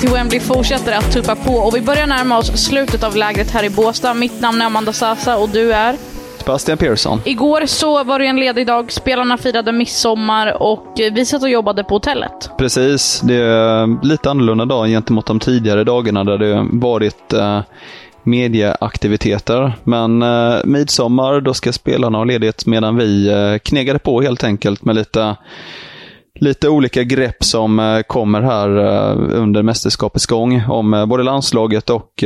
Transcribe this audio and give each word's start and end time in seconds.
Till 0.00 0.10
Wembley 0.10 0.40
fortsätter 0.40 0.92
att 0.92 1.12
tuppa 1.12 1.36
på 1.36 1.52
och 1.52 1.76
vi 1.76 1.80
börjar 1.80 2.06
närma 2.06 2.38
oss 2.38 2.66
slutet 2.66 3.02
av 3.02 3.16
lägret 3.16 3.50
här 3.50 3.64
i 3.64 3.70
Båstad. 3.70 4.14
Mitt 4.14 4.40
namn 4.40 4.62
är 4.62 4.66
Amanda 4.66 4.92
Sasa 4.92 5.38
och 5.38 5.48
du 5.48 5.72
är? 5.72 5.96
Sebastian 6.38 6.78
Persson. 6.78 7.20
Igår 7.24 7.66
så 7.66 8.04
var 8.04 8.18
det 8.18 8.26
en 8.26 8.36
ledig 8.36 8.66
dag. 8.66 8.92
Spelarna 8.92 9.38
firade 9.38 9.72
midsommar 9.72 10.62
och 10.62 10.86
vi 10.96 11.24
satt 11.24 11.42
och 11.42 11.50
jobbade 11.50 11.84
på 11.84 11.94
hotellet. 11.94 12.50
Precis. 12.58 13.20
Det 13.20 13.34
är 13.34 14.06
lite 14.06 14.30
annorlunda 14.30 14.64
dag 14.64 14.88
gentemot 14.88 15.26
de 15.26 15.40
tidigare 15.40 15.84
dagarna 15.84 16.24
där 16.24 16.38
det 16.38 16.66
varit 16.72 17.32
eh, 17.32 17.60
medieaktiviteter. 18.22 19.72
Men 19.84 20.22
eh, 20.22 20.54
midsommar, 20.64 21.40
då 21.40 21.54
ska 21.54 21.72
spelarna 21.72 22.18
ha 22.18 22.24
ledigt 22.24 22.66
medan 22.66 22.96
vi 22.96 23.28
eh, 23.28 23.58
knegade 23.58 23.98
på 23.98 24.22
helt 24.22 24.44
enkelt 24.44 24.84
med 24.84 24.94
lite 24.94 25.36
lite 26.34 26.68
olika 26.68 27.02
grepp 27.02 27.44
som 27.44 27.78
eh, 27.78 28.00
kommer 28.02 28.42
här 28.42 28.68
eh, 28.78 29.40
under 29.40 29.62
mästerskapets 29.62 30.26
gång 30.26 30.62
om 30.68 30.94
eh, 30.94 31.06
både 31.06 31.22
landslaget 31.22 31.90
och 31.90 32.24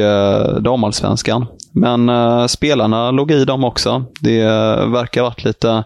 damallsvenskan. 0.61 1.47
Men 1.75 2.11
spelarna 2.49 3.11
låg 3.11 3.31
i 3.31 3.45
dem 3.45 3.65
också. 3.65 4.05
Det 4.21 4.43
verkar 4.87 5.21
ha 5.21 5.29
varit 5.29 5.45
lite 5.45 5.85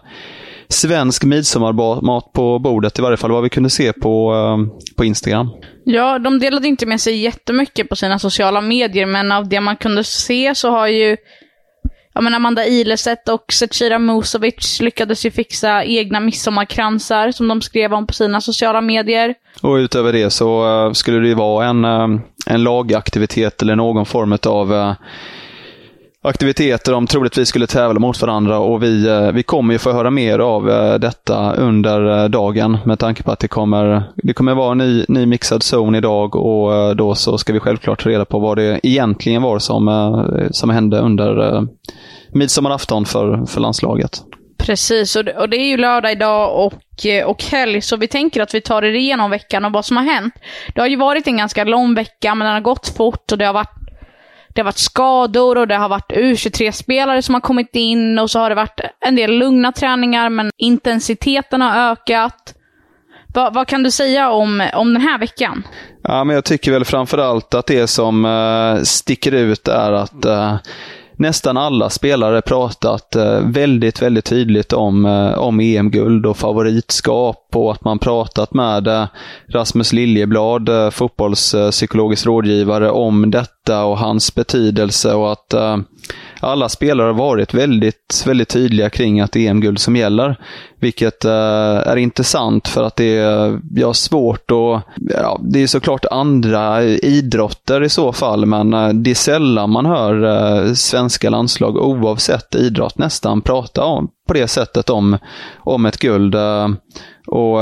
svensk 0.67 1.23
midsommarmat 1.23 2.33
på 2.33 2.59
bordet, 2.59 2.99
i 2.99 3.01
varje 3.01 3.17
fall 3.17 3.31
vad 3.31 3.43
vi 3.43 3.49
kunde 3.49 3.69
se 3.69 3.93
på, 3.93 4.33
på 4.97 5.05
Instagram. 5.05 5.49
Ja, 5.85 6.19
de 6.19 6.39
delade 6.39 6.67
inte 6.67 6.85
med 6.85 7.01
sig 7.01 7.15
jättemycket 7.15 7.89
på 7.89 7.95
sina 7.95 8.19
sociala 8.19 8.61
medier, 8.61 9.05
men 9.05 9.31
av 9.31 9.49
det 9.49 9.61
man 9.61 9.77
kunde 9.77 10.03
se 10.03 10.55
så 10.55 10.69
har 10.69 10.87
ju 10.87 11.17
ja, 12.19 12.23
men 12.23 12.33
Amanda 12.33 12.65
Ilestedt 12.65 13.29
och 13.29 13.53
Zecira 13.53 13.99
Musovic 13.99 14.79
lyckades 14.81 15.25
ju 15.25 15.31
fixa 15.31 15.83
egna 15.83 16.19
midsommarkransar 16.19 17.31
som 17.31 17.47
de 17.47 17.61
skrev 17.61 17.93
om 17.93 18.07
på 18.07 18.13
sina 18.13 18.41
sociala 18.41 18.81
medier. 18.81 19.35
Och 19.61 19.75
utöver 19.75 20.13
det 20.13 20.29
så 20.29 20.67
eh, 20.85 20.93
skulle 20.93 21.19
det 21.19 21.27
ju 21.27 21.33
vara 21.33 21.65
en, 21.65 21.85
eh, 21.85 22.07
en 22.45 22.63
lagaktivitet 22.63 23.61
eller 23.61 23.75
någon 23.75 24.05
form 24.05 24.37
av 24.45 24.73
eh, 24.73 24.93
aktiviteter 26.21 26.91
de 26.91 27.07
troligtvis 27.07 27.49
skulle 27.49 27.67
tävla 27.67 27.99
mot 27.99 28.21
varandra 28.21 28.59
och 28.59 28.83
vi, 28.83 29.29
vi 29.33 29.43
kommer 29.43 29.73
ju 29.73 29.79
få 29.79 29.91
höra 29.91 30.11
mer 30.11 30.39
av 30.39 30.65
detta 30.99 31.53
under 31.53 32.29
dagen 32.29 32.77
med 32.85 32.99
tanke 32.99 33.23
på 33.23 33.31
att 33.31 33.39
det 33.39 33.47
kommer, 33.47 34.03
det 34.15 34.33
kommer 34.33 34.55
vara 34.55 34.71
en 34.71 34.77
ny, 34.77 35.05
ny 35.07 35.25
mixad 35.25 35.63
zon 35.63 35.95
idag 35.95 36.35
och 36.35 36.95
då 36.95 37.15
så 37.15 37.37
ska 37.37 37.53
vi 37.53 37.59
självklart 37.59 38.03
ta 38.03 38.09
reda 38.09 38.25
på 38.25 38.39
vad 38.39 38.57
det 38.57 38.79
egentligen 38.83 39.41
var 39.41 39.59
som, 39.59 40.49
som 40.51 40.69
hände 40.69 40.99
under 40.99 41.67
midsommarafton 42.33 43.05
för, 43.05 43.45
för 43.45 43.61
landslaget. 43.61 44.21
Precis, 44.57 45.15
och 45.15 45.25
det, 45.25 45.37
och 45.37 45.49
det 45.49 45.57
är 45.57 45.67
ju 45.67 45.77
lördag 45.77 46.11
idag 46.11 46.65
och, 46.65 47.05
eh, 47.05 47.25
och 47.25 47.43
helg, 47.43 47.81
så 47.81 47.97
vi 47.97 48.07
tänker 48.07 48.41
att 48.41 48.53
vi 48.53 48.61
tar 48.61 48.83
er 48.83 48.93
igenom 48.93 49.31
veckan 49.31 49.65
och 49.65 49.71
vad 49.71 49.85
som 49.85 49.97
har 49.97 50.03
hänt. 50.03 50.33
Det 50.75 50.81
har 50.81 50.87
ju 50.87 50.95
varit 50.95 51.27
en 51.27 51.37
ganska 51.37 51.63
lång 51.63 51.95
vecka, 51.95 52.35
men 52.35 52.45
den 52.45 52.53
har 52.53 52.61
gått 52.61 52.87
fort 52.97 53.31
och 53.31 53.37
det 53.37 53.45
har 53.45 53.53
varit 53.53 53.79
det 54.55 54.61
har 54.61 54.65
varit 54.65 54.77
skador 54.77 55.57
och 55.57 55.67
det 55.67 55.75
har 55.75 55.89
varit 55.89 56.11
U23-spelare 56.11 57.21
som 57.21 57.33
har 57.33 57.41
kommit 57.41 57.75
in 57.75 58.19
och 58.19 58.31
så 58.31 58.39
har 58.39 58.49
det 58.49 58.55
varit 58.55 58.79
en 59.05 59.15
del 59.15 59.31
lugna 59.31 59.71
träningar 59.71 60.29
men 60.29 60.51
intensiteten 60.57 61.61
har 61.61 61.91
ökat. 61.91 62.53
Va, 63.33 63.49
vad 63.53 63.67
kan 63.67 63.83
du 63.83 63.91
säga 63.91 64.29
om, 64.29 64.69
om 64.73 64.93
den 64.93 65.01
här 65.01 65.19
veckan? 65.19 65.63
Ja, 66.03 66.23
men 66.23 66.33
jag 66.33 66.45
tycker 66.45 66.71
väl 66.71 66.85
framförallt 66.85 67.53
att 67.53 67.67
det 67.67 67.87
som 67.87 68.25
uh, 68.25 68.81
sticker 68.81 69.31
ut 69.31 69.67
är 69.67 69.91
att 69.91 70.25
uh, 70.25 70.55
nästan 71.19 71.57
alla 71.57 71.89
spelare 71.89 72.41
pratat 72.41 73.15
eh, 73.15 73.39
väldigt, 73.39 74.01
väldigt 74.01 74.25
tydligt 74.25 74.73
om, 74.73 75.05
eh, 75.05 75.39
om 75.39 75.59
EM-guld 75.59 76.25
och 76.25 76.37
favoritskap 76.37 77.47
och 77.55 77.71
att 77.71 77.83
man 77.83 77.99
pratat 77.99 78.53
med 78.53 78.87
eh, 78.87 79.07
Rasmus 79.47 79.93
Liljeblad, 79.93 80.69
eh, 80.69 80.89
fotbollspsykologisk 80.89 82.25
rådgivare, 82.25 82.91
om 82.91 83.31
detta 83.31 83.83
och 83.83 83.97
hans 83.97 84.35
betydelse 84.35 85.13
och 85.13 85.31
att 85.31 85.53
eh, 85.53 85.77
alla 86.39 86.69
spelare 86.69 87.07
har 87.07 87.13
varit 87.13 87.53
väldigt, 87.53 88.23
väldigt 88.25 88.49
tydliga 88.49 88.89
kring 88.89 89.21
att 89.21 89.31
det 89.31 89.47
är 89.47 89.49
EM-guld 89.49 89.79
som 89.79 89.95
gäller. 89.95 90.35
Vilket 90.79 91.25
eh, 91.25 91.31
är 91.31 91.95
intressant 91.95 92.67
för 92.67 92.83
att 92.83 92.95
det 92.95 93.17
är 93.17 93.59
ja, 93.75 93.93
svårt 93.93 94.51
och 94.51 94.79
ja, 94.95 95.39
det 95.43 95.63
är 95.63 95.67
såklart 95.67 96.05
andra 96.11 96.83
idrotter 96.83 97.83
i 97.83 97.89
så 97.89 98.13
fall, 98.13 98.45
men 98.45 98.73
eh, 98.73 98.89
det 98.89 99.11
är 99.11 99.15
sällan 99.15 99.69
man 99.69 99.85
hör 99.85 100.23
eh, 100.23 100.73
svenska 100.73 101.29
landslag 101.29 101.77
oavsett 101.77 102.55
idrott 102.55 102.97
nästan 102.97 103.41
prata 103.41 103.83
om, 103.83 104.09
på 104.27 104.33
det 104.33 104.47
sättet 104.47 104.89
om, 104.89 105.17
om 105.57 105.85
ett 105.85 105.97
guld. 105.97 106.35
och 107.27 107.59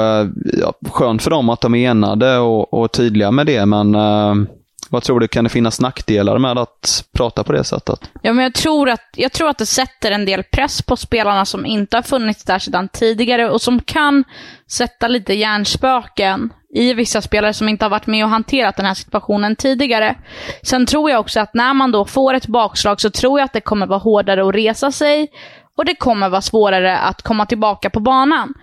ja, 0.59 0.73
Skönt 0.89 1.21
för 1.21 1.31
dem 1.31 1.49
att 1.49 1.61
de 1.61 1.75
är 1.75 1.89
enade 1.89 2.37
och, 2.37 2.73
och 2.73 2.91
tydliga 2.91 3.31
med 3.31 3.45
det, 3.45 3.65
men 3.65 3.95
vad 4.89 5.03
tror 5.03 5.19
du, 5.19 5.27
kan 5.27 5.43
det 5.43 5.49
finnas 5.49 5.81
nackdelar 5.81 6.37
med 6.37 6.57
att 6.57 7.03
prata 7.11 7.43
på 7.43 7.51
det 7.53 7.63
sättet? 7.63 8.11
Ja, 8.21 8.33
men 8.33 8.43
jag 8.43 8.53
tror, 8.53 8.89
att, 8.89 9.09
jag 9.15 9.31
tror 9.31 9.49
att 9.49 9.57
det 9.57 9.65
sätter 9.65 10.11
en 10.11 10.25
del 10.25 10.43
press 10.43 10.81
på 10.81 10.95
spelarna 10.95 11.45
som 11.45 11.65
inte 11.65 11.97
har 11.97 12.01
funnits 12.01 12.43
där 12.43 12.59
sedan 12.59 12.89
tidigare 12.89 13.49
och 13.49 13.61
som 13.61 13.81
kan 13.81 14.23
sätta 14.67 15.07
lite 15.07 15.33
hjärnspöken 15.33 16.53
i 16.73 16.93
vissa 16.93 17.21
spelare 17.21 17.53
som 17.53 17.69
inte 17.69 17.85
har 17.85 17.89
varit 17.89 18.07
med 18.07 18.23
och 18.23 18.29
hanterat 18.29 18.75
den 18.75 18.85
här 18.85 18.93
situationen 18.93 19.55
tidigare. 19.55 20.15
Sen 20.63 20.85
tror 20.85 21.09
jag 21.09 21.19
också 21.19 21.39
att 21.39 21.53
när 21.53 21.73
man 21.73 21.91
då 21.91 22.05
får 22.05 22.33
ett 22.33 22.47
bakslag 22.47 23.01
så 23.01 23.09
tror 23.09 23.39
jag 23.39 23.45
att 23.45 23.53
det 23.53 23.61
kommer 23.61 23.87
vara 23.87 23.99
hårdare 23.99 24.47
att 24.47 24.55
resa 24.55 24.91
sig 24.91 25.27
och 25.77 25.85
det 25.85 25.95
kommer 25.95 26.29
vara 26.29 26.41
svårare 26.41 26.97
att 26.97 27.21
komma 27.21 27.45
tillbaka 27.45 27.89
på 27.89 27.99
banan. 27.99 28.53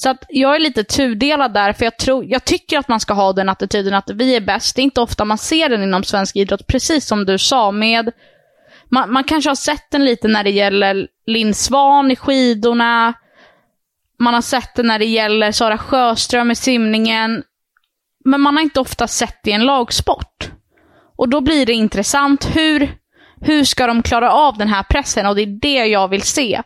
Så 0.00 0.10
att 0.10 0.24
jag 0.28 0.56
är 0.56 0.60
lite 0.60 0.84
tudelad 0.84 1.54
där, 1.54 1.72
för 1.72 1.84
jag, 1.84 1.96
tror, 1.96 2.24
jag 2.24 2.44
tycker 2.44 2.78
att 2.78 2.88
man 2.88 3.00
ska 3.00 3.14
ha 3.14 3.32
den 3.32 3.48
attityden 3.48 3.94
att 3.94 4.10
vi 4.10 4.36
är 4.36 4.40
bäst. 4.40 4.76
Det 4.76 4.82
är 4.82 4.84
inte 4.84 5.00
ofta 5.00 5.24
man 5.24 5.38
ser 5.38 5.68
den 5.68 5.82
inom 5.82 6.04
svensk 6.04 6.36
idrott, 6.36 6.66
precis 6.66 7.06
som 7.06 7.24
du 7.24 7.38
sa. 7.38 7.70
med 7.72 8.12
Man, 8.88 9.12
man 9.12 9.24
kanske 9.24 9.50
har 9.50 9.54
sett 9.54 9.90
den 9.90 10.04
lite 10.04 10.28
när 10.28 10.44
det 10.44 10.50
gäller 10.50 11.08
Linn 11.26 11.54
Svan 11.54 12.10
i 12.10 12.16
skidorna. 12.16 13.14
Man 14.18 14.34
har 14.34 14.40
sett 14.40 14.74
den 14.74 14.86
när 14.86 14.98
det 14.98 15.04
gäller 15.04 15.52
Sara 15.52 15.78
Sjöström 15.78 16.50
i 16.50 16.54
simningen. 16.54 17.42
Men 18.24 18.40
man 18.40 18.56
har 18.56 18.62
inte 18.62 18.80
ofta 18.80 19.06
sett 19.06 19.38
det 19.42 19.50
i 19.50 19.54
en 19.54 19.66
lagsport. 19.66 20.50
Och 21.16 21.28
då 21.28 21.40
blir 21.40 21.66
det 21.66 21.72
intressant. 21.72 22.56
Hur, 22.56 22.94
hur 23.40 23.64
ska 23.64 23.86
de 23.86 24.02
klara 24.02 24.32
av 24.32 24.58
den 24.58 24.68
här 24.68 24.82
pressen? 24.82 25.26
Och 25.26 25.36
det 25.36 25.42
är 25.42 25.60
det 25.60 25.86
jag 25.86 26.08
vill 26.08 26.22
se. 26.22 26.62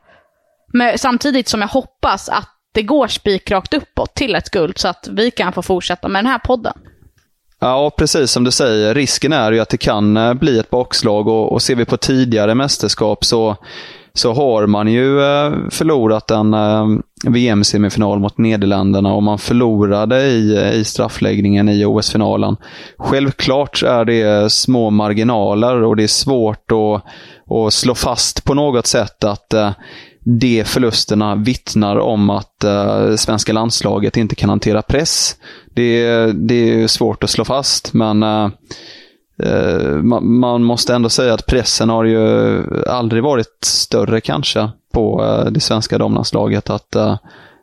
Men 0.73 0.99
samtidigt 0.99 1.49
som 1.49 1.61
jag 1.61 1.69
hoppas 1.69 2.29
att 2.29 2.49
det 2.73 2.83
går 2.83 3.07
spikrakt 3.07 3.75
uppåt 3.75 4.15
till 4.15 4.35
ett 4.35 4.51
guld 4.51 4.79
så 4.79 4.89
att 4.89 5.09
vi 5.11 5.31
kan 5.31 5.53
få 5.53 5.63
fortsätta 5.63 6.09
med 6.09 6.25
den 6.25 6.31
här 6.31 6.39
podden. 6.39 6.75
Ja, 7.61 7.91
precis 7.99 8.31
som 8.31 8.45
du 8.45 8.51
säger. 8.51 8.95
Risken 8.95 9.33
är 9.33 9.53
ju 9.53 9.61
att 9.61 9.69
det 9.69 9.77
kan 9.77 10.17
eh, 10.17 10.35
bli 10.35 10.59
ett 10.59 10.71
bakslag 10.71 11.29
och, 11.29 11.53
och 11.53 11.63
ser 11.63 11.75
vi 11.75 11.85
på 11.85 11.97
tidigare 11.97 12.55
mästerskap 12.55 13.25
så, 13.25 13.57
så 14.15 14.33
har 14.33 14.67
man 14.67 14.89
ju 14.89 15.21
eh, 15.23 15.53
förlorat 15.71 16.31
en 16.31 16.55
eh, 16.55 16.87
VM-semifinal 17.27 18.19
mot 18.19 18.39
Nederländerna 18.39 19.15
och 19.15 19.23
man 19.23 19.39
förlorade 19.39 20.23
i, 20.23 20.71
i 20.75 20.85
straffläggningen 20.85 21.69
i 21.69 21.85
OS-finalen. 21.85 22.57
Självklart 22.99 23.83
är 23.83 24.05
det 24.05 24.53
små 24.53 24.91
marginaler 24.91 25.83
och 25.83 25.97
det 25.97 26.03
är 26.03 26.09
svårt 26.09 26.73
att, 26.73 27.05
att 27.57 27.73
slå 27.73 27.95
fast 27.95 28.45
på 28.45 28.55
något 28.55 28.87
sätt 28.87 29.25
att 29.25 29.55
de 30.25 30.65
förlusterna 30.65 31.35
vittnar 31.35 31.97
om 31.97 32.31
att 32.31 32.65
uh, 32.65 33.17
svenska 33.17 33.53
landslaget 33.53 34.17
inte 34.17 34.35
kan 34.35 34.49
hantera 34.49 34.83
press. 34.83 35.37
Det, 35.75 36.07
det 36.33 36.83
är 36.83 36.87
svårt 36.87 37.25
att 37.25 37.31
slå 37.31 37.45
fast, 37.45 37.93
men 37.93 38.23
eh, 38.23 38.51
eh, 39.43 39.77
uh, 39.77 39.87
uh, 39.87 40.03
man, 40.03 40.39
man, 40.39 40.65
måste 40.65 40.95
ändå 40.95 41.09
säga 41.09 41.35
att 41.35 41.47
pressen 41.47 41.89
har 41.89 42.05
ju 42.05 42.63
aldrig 42.87 43.23
varit 43.23 43.59
större 43.65 44.21
kanske 44.21 44.71
på 44.93 45.25
det 45.51 45.61
svenska 45.61 45.99
damlandslaget 45.99 46.71
att, 46.71 46.97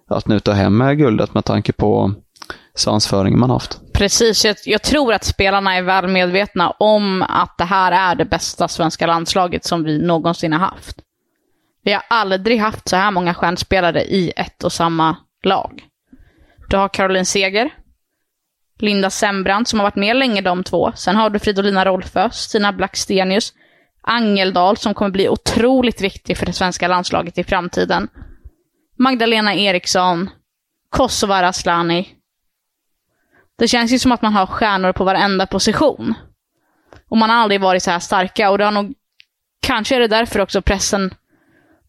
att 0.09 0.27
nu 0.27 0.39
ta 0.39 0.51
hem 0.51 0.97
guldet 0.97 1.33
med 1.33 1.45
tanke 1.45 1.71
på 1.71 2.13
svansföringen 2.75 3.39
man 3.39 3.49
haft. 3.49 3.79
Precis, 3.93 4.45
jag, 4.45 4.55
jag, 4.65 4.81
tror 4.81 5.13
att 5.13 5.23
spelarna 5.23 5.75
är 5.75 5.81
väl 5.81 6.07
medvetna 6.07 6.69
om 6.69 7.21
att 7.21 7.57
det 7.57 7.63
här 7.63 7.91
är 7.91 8.15
det 8.15 8.25
bästa 8.25 8.67
svenska 8.67 9.07
landslaget 9.07 9.65
som 9.65 9.83
vi 9.83 9.97
någonsin 10.01 10.53
har 10.53 10.59
haft. 10.59 10.97
Vi 11.89 11.93
har 11.93 12.03
aldrig 12.07 12.59
haft 12.59 12.89
så 12.89 12.95
här 12.95 13.11
många 13.11 13.33
stjärnspelare 13.33 14.03
i 14.03 14.33
ett 14.35 14.63
och 14.63 14.73
samma 14.73 15.17
lag. 15.43 15.83
Du 16.67 16.77
har 16.77 16.89
Caroline 16.89 17.25
Seger, 17.25 17.69
Linda 18.79 19.09
Sembrant 19.09 19.67
som 19.67 19.79
har 19.79 19.85
varit 19.85 19.95
med 19.95 20.15
länge 20.15 20.41
de 20.41 20.63
två. 20.63 20.91
Sen 20.95 21.15
har 21.15 21.29
du 21.29 21.39
Fridolina 21.39 21.85
Rolfö, 21.85 22.29
Stina 22.31 22.73
Blackstenius, 22.73 23.53
Angeldal 24.01 24.77
som 24.77 24.93
kommer 24.93 25.11
bli 25.11 25.29
otroligt 25.29 26.01
viktig 26.01 26.37
för 26.37 26.45
det 26.45 26.53
svenska 26.53 26.87
landslaget 26.87 27.37
i 27.37 27.43
framtiden. 27.43 28.07
Magdalena 28.97 29.55
Eriksson, 29.55 30.29
Kosova 30.89 31.47
Aslani. 31.47 32.09
Det 33.57 33.67
känns 33.67 33.91
ju 33.91 33.99
som 33.99 34.11
att 34.11 34.21
man 34.21 34.33
har 34.33 34.45
stjärnor 34.45 34.91
på 34.91 35.03
varenda 35.03 35.47
position. 35.47 36.13
Och 37.09 37.17
man 37.17 37.29
har 37.29 37.37
aldrig 37.37 37.61
varit 37.61 37.83
så 37.83 37.91
här 37.91 37.99
starka 37.99 38.49
och 38.49 38.57
det 38.57 38.65
har 38.65 38.71
nog, 38.71 38.93
kanske 39.61 39.95
är 39.95 39.99
det 39.99 40.07
därför 40.07 40.39
också 40.39 40.61
pressen 40.61 41.13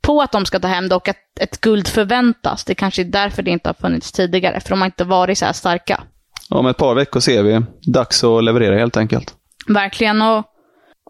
på 0.03 0.23
att 0.23 0.33
de 0.33 0.47
ska 0.47 0.59
ta 0.61 0.69
hem 0.69 0.89
det 0.89 0.95
och 0.95 1.09
att 1.09 1.17
ett 1.41 1.61
guld 1.61 1.89
förväntas. 1.89 2.65
Det 2.65 2.75
kanske 2.75 3.03
är 3.03 3.05
därför 3.05 3.43
det 3.43 3.51
inte 3.51 3.69
har 3.69 3.75
funnits 3.75 4.13
tidigare, 4.13 4.61
för 4.61 4.71
de 4.71 4.81
har 4.81 4.87
inte 4.87 5.05
varit 5.05 5.39
så 5.39 5.45
här 5.45 5.53
starka. 5.53 6.03
Om 6.51 6.67
ett 6.67 6.77
par 6.77 6.95
veckor 6.95 7.21
ser 7.21 7.43
vi. 7.43 7.61
Dags 7.93 8.25
att 8.25 8.45
leverera 8.45 8.79
helt 8.79 8.97
enkelt. 8.97 9.35
Verkligen. 9.69 10.23
Och, 10.23 10.45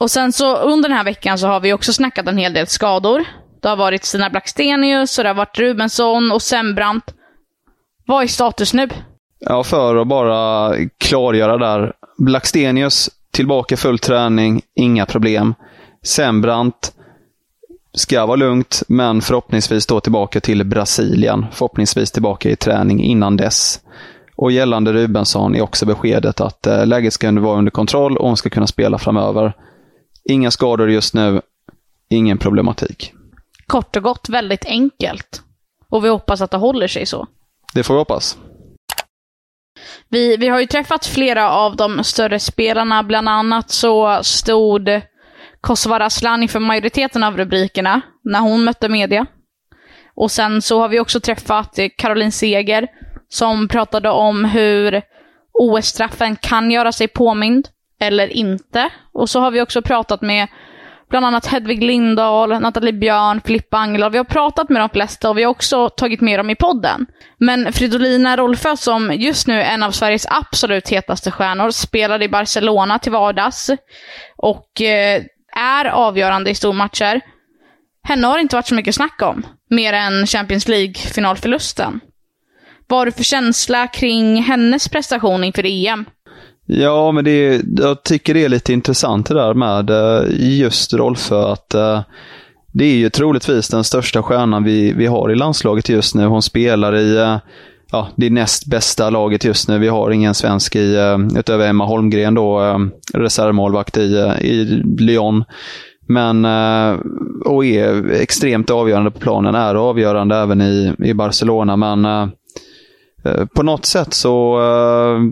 och 0.00 0.10
sen 0.10 0.32
så 0.32 0.56
under 0.56 0.88
den 0.88 0.98
här 0.98 1.04
veckan 1.04 1.38
så 1.38 1.46
har 1.46 1.60
vi 1.60 1.72
också 1.72 1.92
snackat 1.92 2.28
en 2.28 2.38
hel 2.38 2.52
del 2.52 2.66
skador. 2.66 3.24
Det 3.62 3.68
har 3.68 3.76
varit 3.76 4.04
Stina 4.04 4.30
Blackstenius 4.30 5.18
och 5.18 5.24
det 5.24 5.30
har 5.30 5.34
varit 5.34 5.58
Rubensson 5.58 6.32
och 6.32 6.42
Sembrant. 6.42 7.14
Vad 8.06 8.22
är 8.22 8.26
status 8.26 8.74
nu? 8.74 8.88
Ja, 9.38 9.64
för 9.64 9.96
att 9.96 10.08
bara 10.08 10.72
klargöra 10.98 11.58
där. 11.58 11.92
Blackstenius 12.18 13.10
tillbaka 13.32 13.76
full 13.76 13.98
träning, 13.98 14.62
inga 14.74 15.06
problem. 15.06 15.54
Sembrant 16.04 16.92
ska 17.92 18.26
vara 18.26 18.36
lugnt, 18.36 18.82
men 18.88 19.20
förhoppningsvis 19.20 19.86
då 19.86 20.00
tillbaka 20.00 20.40
till 20.40 20.64
Brasilien. 20.64 21.46
Förhoppningsvis 21.52 22.10
tillbaka 22.10 22.50
i 22.50 22.56
träning 22.56 23.02
innan 23.02 23.36
dess. 23.36 23.80
Och 24.36 24.52
gällande 24.52 24.92
Rubensson 24.92 25.54
är 25.54 25.62
också 25.62 25.86
beskedet 25.86 26.40
att 26.40 26.66
eh, 26.66 26.86
läget 26.86 27.12
ska 27.12 27.32
vara 27.32 27.58
under 27.58 27.70
kontroll 27.70 28.16
och 28.16 28.26
hon 28.26 28.36
ska 28.36 28.50
kunna 28.50 28.66
spela 28.66 28.98
framöver. 28.98 29.56
Inga 30.24 30.50
skador 30.50 30.90
just 30.90 31.14
nu, 31.14 31.40
ingen 32.10 32.38
problematik. 32.38 33.12
Kort 33.66 33.96
och 33.96 34.02
gott 34.02 34.28
väldigt 34.28 34.64
enkelt. 34.64 35.42
Och 35.88 36.04
vi 36.04 36.08
hoppas 36.08 36.40
att 36.40 36.50
det 36.50 36.56
håller 36.56 36.88
sig 36.88 37.06
så. 37.06 37.26
Det 37.74 37.82
får 37.82 37.94
vi 37.94 37.98
hoppas. 37.98 38.38
Vi, 40.08 40.36
vi 40.36 40.48
har 40.48 40.60
ju 40.60 40.66
träffat 40.66 41.06
flera 41.06 41.50
av 41.50 41.76
de 41.76 42.04
större 42.04 42.40
spelarna, 42.40 43.02
bland 43.02 43.28
annat 43.28 43.70
så 43.70 44.20
stod 44.22 44.88
Kosovare 45.60 46.04
Asllani 46.04 46.48
för 46.48 46.60
majoriteten 46.60 47.24
av 47.24 47.36
rubrikerna 47.36 48.00
när 48.24 48.40
hon 48.40 48.64
mötte 48.64 48.88
media. 48.88 49.26
Och 50.14 50.30
sen 50.30 50.62
så 50.62 50.80
har 50.80 50.88
vi 50.88 51.00
också 51.00 51.20
träffat 51.20 51.78
Caroline 51.96 52.32
Seger 52.32 52.88
som 53.28 53.68
pratade 53.68 54.10
om 54.10 54.44
hur 54.44 55.02
OS-straffen 55.52 56.36
kan 56.36 56.70
göra 56.70 56.92
sig 56.92 57.08
påmind 57.08 57.68
eller 58.00 58.28
inte. 58.28 58.90
Och 59.12 59.30
så 59.30 59.40
har 59.40 59.50
vi 59.50 59.60
också 59.60 59.82
pratat 59.82 60.22
med 60.22 60.48
bland 61.10 61.26
annat 61.26 61.46
Hedvig 61.46 61.84
Lindahl, 61.84 62.60
Nathalie 62.60 62.92
Björn, 62.92 63.40
Filippa 63.44 63.76
Angela. 63.76 64.08
Vi 64.08 64.18
har 64.18 64.24
pratat 64.24 64.68
med 64.68 64.82
de 64.82 64.88
flesta 64.88 65.30
och 65.30 65.38
vi 65.38 65.42
har 65.42 65.50
också 65.50 65.88
tagit 65.88 66.20
med 66.20 66.38
dem 66.38 66.50
i 66.50 66.54
podden. 66.54 67.06
Men 67.38 67.72
Fridolina 67.72 68.36
Rolfö, 68.36 68.76
som 68.76 69.12
just 69.12 69.46
nu 69.46 69.60
är 69.60 69.74
en 69.74 69.82
av 69.82 69.90
Sveriges 69.90 70.26
absolut 70.26 70.88
hetaste 70.88 71.30
stjärnor, 71.30 71.70
spelade 71.70 72.24
i 72.24 72.28
Barcelona 72.28 72.98
till 72.98 73.12
vardags. 73.12 73.70
Och 74.36 74.80
eh, 74.80 75.22
är 75.56 75.84
avgörande 75.84 76.50
i 76.50 76.54
stormatcher. 76.54 77.20
Henne 78.02 78.26
har 78.26 78.34
det 78.34 78.40
inte 78.40 78.56
varit 78.56 78.66
så 78.66 78.74
mycket 78.74 78.94
snack 78.94 79.22
om, 79.22 79.46
mer 79.70 79.92
än 79.92 80.26
Champions 80.26 80.68
League-finalförlusten. 80.68 82.00
Vad 82.88 82.98
har 82.98 83.06
du 83.06 83.12
för 83.12 83.24
känsla 83.24 83.86
kring 83.86 84.42
hennes 84.42 84.88
prestation 84.88 85.44
inför 85.44 85.66
EM? 85.66 86.04
Ja, 86.66 87.12
men 87.12 87.24
det 87.24 87.30
är, 87.30 87.62
jag 87.76 88.02
tycker 88.02 88.34
det 88.34 88.44
är 88.44 88.48
lite 88.48 88.72
intressant 88.72 89.26
det 89.26 89.34
där 89.34 89.54
med 89.54 89.90
eh, 89.90 90.22
just 90.58 90.94
Rolfö. 90.94 91.52
Att, 91.52 91.74
eh, 91.74 92.00
det 92.72 92.84
är 92.84 92.96
ju 92.96 93.10
troligtvis 93.10 93.68
den 93.68 93.84
största 93.84 94.22
stjärnan 94.22 94.64
vi, 94.64 94.92
vi 94.92 95.06
har 95.06 95.32
i 95.32 95.34
landslaget 95.34 95.88
just 95.88 96.14
nu. 96.14 96.24
Hon 96.24 96.42
spelar 96.42 96.96
i 96.96 97.16
eh, 97.16 97.38
ja, 97.92 98.08
det 98.16 98.30
näst 98.30 98.66
bästa 98.66 99.10
laget 99.10 99.44
just 99.44 99.68
nu. 99.68 99.78
Vi 99.78 99.88
har 99.88 100.10
ingen 100.10 100.34
svensk 100.34 100.76
i, 100.76 100.96
eh, 100.96 101.38
utöver 101.38 101.68
Emma 101.68 101.84
Holmgren, 101.84 102.34
då, 102.34 102.62
eh, 102.62 102.78
reservmålvakt 103.14 103.96
i, 103.96 104.16
eh, 104.18 104.40
i 104.40 104.64
Lyon. 104.98 105.44
Men, 106.08 106.44
och 107.44 107.64
är 107.64 108.10
extremt 108.10 108.70
avgörande 108.70 109.10
på 109.10 109.20
planen, 109.20 109.54
är 109.54 109.74
avgörande 109.74 110.36
även 110.36 110.60
i, 110.60 110.94
i 110.98 111.14
Barcelona. 111.14 111.76
Men 111.76 112.30
på 113.54 113.62
något 113.62 113.84
sätt 113.84 114.14
så 114.14 114.60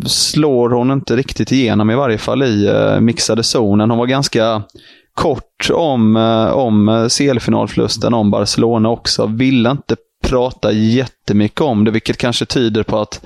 slår 0.07 0.71
hon 0.71 0.91
inte 0.91 1.17
riktigt 1.17 1.53
igenom 1.53 1.91
i 1.91 1.95
varje 1.95 2.19
fall 2.19 2.43
i 2.43 2.71
mixade 3.01 3.43
zonen. 3.43 3.91
Hon 3.91 3.99
var 3.99 4.07
ganska 4.07 4.63
kort 5.15 5.71
om, 5.73 6.17
om 6.53 7.09
CL-finalförlusten 7.11 8.15
om 8.15 8.31
Barcelona 8.31 8.89
också. 8.89 9.27
Ville 9.27 9.71
inte 9.71 9.97
prata 10.29 10.73
jättemycket 10.73 11.61
om 11.61 11.85
det, 11.85 11.91
vilket 11.91 12.17
kanske 12.17 12.45
tyder 12.45 12.83
på 12.83 12.99
att 12.99 13.21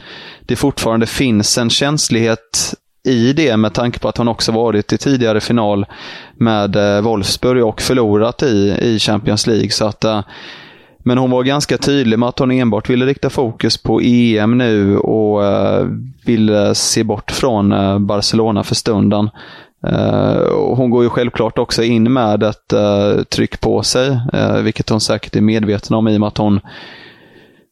det 0.46 0.56
fortfarande 0.56 1.06
finns 1.06 1.58
en 1.58 1.70
känslighet 1.70 2.74
i 3.04 3.32
det 3.32 3.56
med 3.56 3.74
tanke 3.74 3.98
på 3.98 4.08
att 4.08 4.16
hon 4.16 4.28
också 4.28 4.52
varit 4.52 4.92
i 4.92 4.98
tidigare 4.98 5.40
final 5.40 5.86
med 6.34 6.76
eh, 6.76 7.02
Wolfsburg 7.02 7.64
och 7.64 7.82
förlorat 7.82 8.42
i, 8.42 8.76
i 8.80 8.98
Champions 8.98 9.46
League. 9.46 9.70
Så 9.70 9.86
att 9.86 10.04
eh, 10.04 10.22
men 11.04 11.18
hon 11.18 11.30
var 11.30 11.42
ganska 11.42 11.78
tydlig 11.78 12.18
med 12.18 12.28
att 12.28 12.38
hon 12.38 12.50
enbart 12.50 12.90
ville 12.90 13.06
rikta 13.06 13.30
fokus 13.30 13.76
på 13.76 14.00
EM 14.00 14.58
nu 14.58 14.98
och 14.98 15.44
eh, 15.44 15.86
ville 16.26 16.74
se 16.74 17.04
bort 17.04 17.30
från 17.30 17.74
Barcelona 18.06 18.62
för 18.62 18.74
stunden. 18.74 19.30
Uh, 19.90 20.74
hon 20.74 20.90
går 20.90 21.02
ju 21.02 21.10
självklart 21.10 21.58
också 21.58 21.82
in 21.82 22.12
med 22.12 22.42
ett 22.42 22.72
uh, 22.74 23.22
tryck 23.22 23.60
på 23.60 23.82
sig, 23.82 24.18
eh, 24.32 24.56
vilket 24.56 24.88
hon 24.88 25.00
säkert 25.00 25.36
är 25.36 25.40
medveten 25.40 25.96
om 25.96 26.08
i 26.08 26.16
och 26.16 26.20
med 26.20 26.26
att 26.26 26.38
hon 26.38 26.60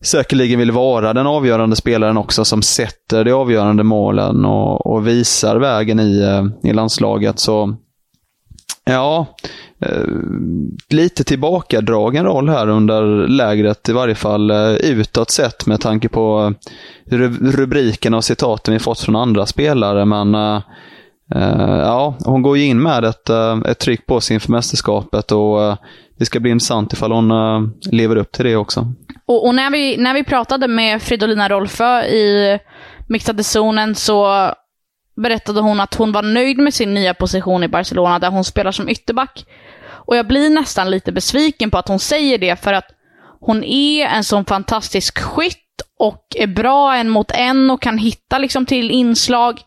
säkerligen 0.05 0.59
vill 0.59 0.71
vara 0.73 1.13
den 1.13 1.27
avgörande 1.27 1.77
spelaren 1.77 2.17
också 2.17 2.45
som 2.45 2.63
sätter 2.63 3.25
de 3.25 3.33
avgörande 3.33 3.83
målen 3.83 4.45
och, 4.45 4.87
och 4.87 5.07
visar 5.07 5.57
vägen 5.57 6.01
i, 6.01 6.25
i 6.63 6.73
landslaget. 6.73 7.39
Så 7.39 7.77
ja, 8.85 9.27
lite 10.89 11.25
tillbakadragen 11.25 12.25
roll 12.25 12.49
här 12.49 12.69
under 12.69 13.29
lägret, 13.29 13.89
i 13.89 13.93
varje 13.93 14.15
fall 14.15 14.51
utåt 14.81 15.31
sett 15.31 15.67
med 15.67 15.81
tanke 15.81 16.09
på 16.09 16.55
rubrikerna 17.41 18.17
och 18.17 18.25
citaten 18.25 18.75
vi 18.75 18.81
fått 18.81 19.01
från 19.01 19.17
andra 19.17 19.47
spelare. 19.47 20.05
Men 20.05 20.35
uh, 21.37 21.79
ja, 21.79 22.17
hon 22.25 22.43
går 22.43 22.59
ju 22.59 22.65
in 22.65 22.83
med 22.83 23.05
ett, 23.05 23.29
eh, 23.29 23.59
ett 23.67 23.79
tryck 23.79 24.07
på 24.07 24.21
sig 24.21 24.35
inför 24.35 24.53
mästerskapet 24.53 25.33
och 25.33 25.63
eh, 25.63 25.77
det 26.19 26.25
ska 26.27 26.41
bli 26.41 26.51
intressant 26.51 26.93
ifall 26.93 27.13
hon 27.13 27.33
lever 27.93 28.17
upp 28.17 28.33
till 28.33 28.45
det 28.45 28.57
också. 28.57 28.87
Och, 29.27 29.47
och, 29.47 29.55
när, 29.55 29.71
vi, 29.71 29.97
när 29.97 30.15
vi 30.15 30.25
pratade 30.25 30.69
med 30.69 31.03
Fridolina 31.03 31.49
Rolfö 31.49 32.03
i 32.03 32.59
mixade 33.09 33.45
zonen 33.45 33.95
så 33.95 34.51
berättade 35.17 35.61
hon 35.61 35.81
att 35.81 35.95
hon 35.95 36.13
var 36.13 36.23
nöjd 36.23 36.59
med 36.59 36.75
sin 36.75 36.95
nya 36.95 37.15
position 37.15 37.65
i 37.65 37.69
Barcelona 37.69 38.19
där 38.19 38.31
hon 38.31 38.45
spelar 38.45 38.73
som 38.73 38.89
ytterback. 38.89 39.45
Och 39.89 40.17
jag 40.17 40.27
blir 40.27 40.51
nästan 40.51 40.91
lite 40.91 41.13
besviken 41.13 41.71
på 41.71 41.79
att 41.79 41.89
hon 41.89 41.99
säger 41.99 42.39
det 42.39 42.57
för 42.57 42.73
att 42.73 42.87
hon 43.41 43.65
är 43.65 44.07
en 44.07 44.25
sån 44.25 44.45
fantastisk 44.45 45.19
skytt 45.19 45.57
och 45.99 46.27
är 46.37 46.47
bra 46.47 46.95
en 46.95 47.09
mot 47.09 47.31
en 47.31 47.71
och 47.71 47.83
kan 47.83 47.99
hitta 47.99 48.39
liksom 48.39 48.67
till 48.67 48.91
inslag. 48.91 49.61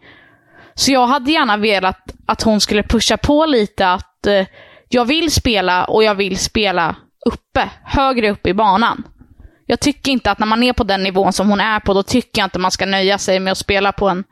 Så 0.76 0.92
jag 0.92 1.08
hade 1.08 1.32
gärna 1.32 1.58
velat 1.58 2.14
att 2.26 2.42
hon 2.42 2.62
skulle 2.62 2.84
pusha 2.84 3.18
på 3.18 3.46
lite 3.46 3.88
att 3.88 4.28
eh, 4.28 4.46
jag 4.90 5.06
vill 5.06 5.32
spela 5.32 5.86
och 5.86 6.04
jag 6.04 6.16
vill 6.16 6.38
spela 6.38 6.96
uppe, 7.26 7.70
högre 7.84 8.32
upp 8.32 8.48
i 8.48 8.54
banan 8.54 9.04
jag 9.74 9.80
tycker 9.80 10.12
inte 10.12 10.32
att 10.32 10.40
när 10.40 10.48
man 10.48 10.64
är 10.64 10.74
på 10.74 10.84
den 10.84 11.04
nivån 11.04 11.34
som 11.34 11.50
hon 11.50 11.60
är 11.60 11.80
på, 11.80 11.94
då 11.94 12.04
tycker 12.04 12.42
jag 12.42 12.46
inte 12.46 12.60
man 12.60 12.72
ska 12.72 12.86
nöja 12.86 13.18
sig 13.18 13.40
med 13.40 13.52
att 13.52 13.58
spela 13.58 13.92
på 13.92 14.10
en, 14.10 14.24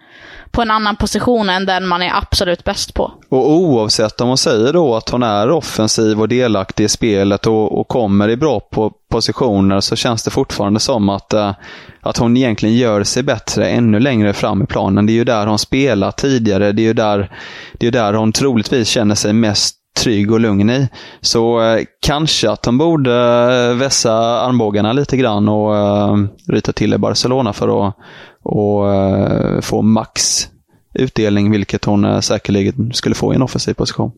på 0.52 0.62
en 0.62 0.72
annan 0.72 0.96
position 0.96 1.50
än 1.50 1.66
den 1.66 1.88
man 1.88 2.02
är 2.02 2.18
absolut 2.18 2.64
bäst 2.64 2.94
på. 2.94 3.12
Och 3.30 3.52
oavsett 3.52 4.22
om 4.22 4.28
hon 4.28 4.38
säger 4.38 4.74
då 4.74 4.96
att 4.96 5.10
hon 5.10 5.24
är 5.24 5.52
offensiv 5.52 6.22
och 6.22 6.28
delaktig 6.28 6.84
i 6.84 6.90
spelet 6.90 7.48
och, 7.48 7.80
och 7.80 7.88
kommer 7.88 8.30
i 8.30 8.38
bra 8.38 8.60
på 8.60 8.92
positioner 9.12 9.80
så 9.80 9.96
känns 9.96 10.24
det 10.24 10.32
fortfarande 10.32 10.80
som 10.80 11.10
att, 11.10 11.34
äh, 11.34 11.54
att 12.02 12.18
hon 12.18 12.38
egentligen 12.38 12.76
gör 12.76 13.04
sig 13.04 13.24
bättre 13.24 13.70
ännu 13.70 14.00
längre 14.00 14.34
fram 14.34 14.62
i 14.62 14.66
planen. 14.66 15.06
Det 15.06 15.12
är 15.12 15.16
ju 15.16 15.24
där 15.24 15.48
hon 15.48 15.60
spelar 15.60 16.12
tidigare. 16.12 16.72
Det 16.72 16.82
är 16.82 16.88
ju 16.88 16.94
där, 16.94 17.32
det 17.74 17.88
är 17.88 17.92
där 17.92 18.14
hon 18.14 18.32
troligtvis 18.32 18.88
känner 18.88 19.16
sig 19.16 19.34
mest 19.34 19.81
trygg 20.00 20.32
och 20.32 20.40
lugn 20.40 20.70
i. 20.70 20.90
Så 21.22 21.62
eh, 21.62 21.84
kanske 22.00 22.50
att 22.50 22.64
de 22.64 22.78
borde 22.78 23.14
eh, 23.14 23.76
vässa 23.78 24.14
armbågarna 24.42 24.94
lite 24.94 25.18
grann 25.18 25.50
och 25.50 25.76
eh, 25.76 26.18
rita 26.48 26.74
till 26.74 26.94
i 26.94 26.98
Barcelona 26.98 27.54
för 27.54 27.88
att 27.88 27.96
och, 28.44 28.94
eh, 28.94 29.62
få 29.62 29.82
max 29.82 30.48
utdelning, 30.94 31.52
vilket 31.52 31.86
hon 31.86 32.06
eh, 32.06 32.20
säkerligen 32.20 32.94
skulle 32.94 33.16
få 33.16 33.34
i 33.34 33.36
en 33.36 33.42
offensiv 33.42 33.74
position. 33.74 34.12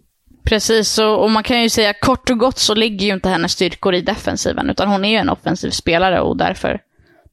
Precis, 0.45 0.97
och, 0.97 1.23
och, 1.23 1.31
man 1.31 1.43
kan 1.43 1.61
ju 1.61 1.69
säga 1.69 1.93
kort 1.93 2.29
och 2.29 2.37
gott 2.37 2.57
så 2.57 2.73
ligger 2.73 3.05
ju 3.07 3.13
inte 3.13 3.29
hennes 3.29 3.51
styrkor 3.51 3.93
i 3.93 4.01
defensiven, 4.01 4.69
utan 4.69 4.87
hon 4.87 5.05
är 5.05 5.09
ju 5.09 5.17
en 5.17 5.29
offensiv 5.29 5.69
spelare 5.69 6.21
och 6.21 6.37
därför, 6.37 6.79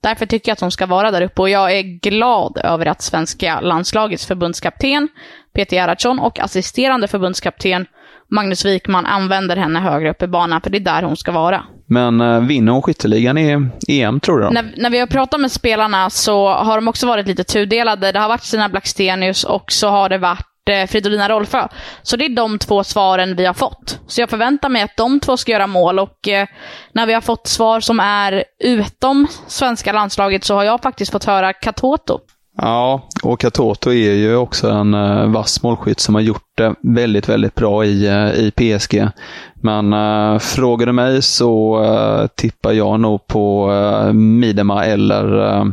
därför 0.01 0.27
tycker 0.27 0.51
jag 0.51 0.55
att 0.55 0.61
hon 0.61 0.71
ska 0.71 0.87
vara 0.87 1.11
där 1.11 1.23
uppe. 1.23 1.43
Och 1.43 1.51
jag 1.51 1.73
är 1.73 1.83
glad 1.83 2.61
över 2.65 2.87
att 2.87 3.03
svenska 3.03 3.61
landslagets 3.61 4.27
förbundskapten 4.27 5.09
Peter 5.53 5.77
Gerhardsson 5.77 6.19
och 6.19 6.41
assisterande 6.41 7.09
förbundskapten 7.09 7.87
Magnus 8.31 8.65
Wikman 8.65 9.07
använder 9.07 9.57
henne 9.57 9.79
högre 9.81 10.11
upp 10.11 10.23
i 10.23 10.27
banan, 10.27 10.61
för 10.61 10.71
det 10.71 10.79
är 10.79 10.81
där 10.81 11.03
hon 11.03 11.17
ska 11.17 11.33
vara. 11.33 11.65
Men 11.87 12.21
eh, 12.21 12.41
vinner 12.41 12.73
hon 12.73 12.83
skytteligan 12.83 13.39
i 13.39 13.71
EM, 13.89 14.21
tror 14.21 14.41
du? 14.41 14.51
När, 14.51 14.75
när 14.77 14.91
vi 14.91 14.99
har 14.99 15.07
pratat 15.07 15.41
med 15.41 15.53
spelarna 15.53 16.11
så 16.11 16.49
har 16.49 16.77
de 16.77 16.89
också 16.89 17.07
varit 17.07 17.27
lite 17.27 17.45
tudelade. 17.45 18.13
Det 18.13 18.19
har 18.19 18.29
varit 18.29 18.43
Stina 18.43 18.69
Blackstenius 18.69 19.45
och 19.45 19.73
så 19.73 19.89
har 19.89 20.09
det 20.09 20.19
varit 20.19 20.69
eh, 20.71 20.87
Fridolina 20.87 21.29
Rolfö. 21.29 21.69
Så 22.03 22.17
det 22.17 22.25
är 22.25 22.37
de 22.37 22.59
två 22.59 22.85
svaren 22.85 23.37
vi 23.37 23.47
har 23.47 23.55
fått. 23.55 24.01
Så 24.07 24.21
jag 24.21 24.31
förväntar 24.31 24.69
mig 24.69 24.83
att 24.83 24.97
de 24.97 25.21
två 25.21 25.37
ska 25.37 25.53
göra 25.53 25.67
mål 25.67 25.99
och 25.99 26.29
eh, 26.29 26.47
när 26.93 27.07
vi 27.07 27.13
har 27.13 27.21
fått 27.21 27.47
svar 27.47 27.81
som 27.81 28.01
är 28.01 28.45
utom 28.65 29.27
svenska 29.47 29.93
landslaget 29.93 30.45
så 30.45 30.55
har 30.55 30.65
jag 30.65 30.83
faktiskt 30.83 31.13
fått 31.13 31.25
höra 31.25 31.53
Katoto. 31.53 32.21
Ja, 32.57 33.09
och 33.23 33.41
Katoto 33.41 33.91
är 33.91 34.15
ju 34.15 34.37
också 34.37 34.71
en 34.71 34.95
uh, 34.95 35.31
vass 35.31 35.63
målskytt 35.63 36.01
som 36.01 36.15
har 36.15 36.23
gjort 36.23 36.57
det 36.57 36.75
väldigt, 36.83 37.29
väldigt 37.29 37.55
bra 37.55 37.85
i, 37.85 38.09
uh, 38.09 38.35
i 38.35 38.51
PSG. 38.51 39.09
Men 39.55 39.93
uh, 39.93 40.39
frågar 40.39 40.87
du 40.87 40.93
mig 40.93 41.23
så 41.23 41.83
uh, 41.85 42.27
tippar 42.27 42.73
jag 42.73 43.01
nog 43.01 43.27
på 43.27 43.73
uh, 43.73 44.13
Midema 44.13 44.85
eller 44.85 45.39
uh, 45.39 45.65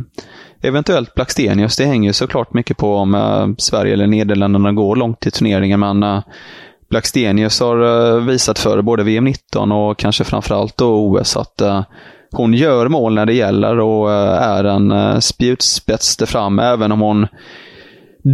eventuellt 0.62 1.14
Blackstenius. 1.14 1.76
Det 1.76 1.84
hänger 1.84 2.08
ju 2.08 2.12
såklart 2.12 2.54
mycket 2.54 2.76
på 2.76 2.94
om 2.94 3.54
Sverige 3.58 3.92
eller 3.92 4.06
Nederländerna 4.06 4.72
går 4.72 4.96
långt 4.96 5.26
i 5.26 5.30
turneringen. 5.30 5.80
Men 5.80 6.02
uh, 6.02 6.20
Blackstenius 6.90 7.60
har 7.60 8.20
visat 8.20 8.58
för 8.58 8.82
både 8.82 9.02
VM 9.02 9.24
19 9.24 9.72
och 9.72 9.98
kanske 9.98 10.24
framförallt 10.24 10.76
då 10.76 10.94
OS 10.94 11.36
att 11.36 11.62
hon 12.32 12.54
gör 12.54 12.88
mål 12.88 13.14
när 13.14 13.26
det 13.26 13.32
gäller 13.32 13.80
och 13.80 14.12
eh, 14.12 14.42
är 14.42 14.64
en 14.64 14.90
eh, 14.90 15.18
spjutspets 15.18 16.16
där 16.16 16.26
fram, 16.26 16.58
även 16.58 16.92
om 16.92 17.00
hon 17.00 17.26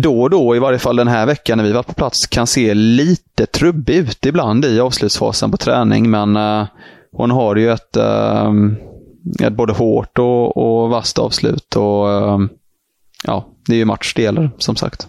då 0.02 0.22
och 0.22 0.30
då, 0.30 0.56
i 0.56 0.58
varje 0.58 0.78
fall 0.78 0.96
den 0.96 1.08
här 1.08 1.26
veckan 1.26 1.58
när 1.58 1.64
vi 1.64 1.72
var 1.72 1.82
på 1.82 1.94
plats, 1.94 2.26
kan 2.26 2.46
se 2.46 2.74
lite 2.74 3.46
trubbig 3.46 3.96
ut 3.96 4.26
ibland 4.26 4.64
i 4.64 4.80
avslutsfasen 4.80 5.50
på 5.50 5.56
träning. 5.56 6.10
Men 6.10 6.36
eh, 6.36 6.66
hon 7.12 7.30
har 7.30 7.56
ju 7.56 7.70
ett, 7.70 7.96
ett 9.42 9.52
både 9.52 9.72
hårt 9.72 10.18
och, 10.18 10.56
och 10.56 10.90
vasst 10.90 11.18
avslut. 11.18 11.76
Och 11.76 12.08
ja, 13.24 13.48
det 13.66 13.74
är 13.74 13.78
ju 13.78 13.84
match 13.84 14.12
det 14.16 14.22
gäller, 14.22 14.50
som 14.58 14.76
sagt. 14.76 15.08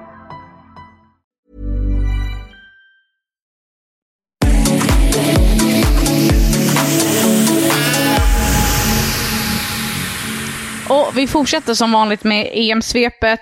Vi 11.21 11.27
fortsätter 11.27 11.73
som 11.73 11.91
vanligt 11.91 12.23
med 12.23 12.49
EM-svepet. 12.53 13.39